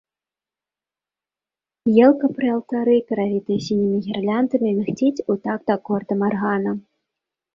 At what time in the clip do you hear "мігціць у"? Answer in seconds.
4.79-5.39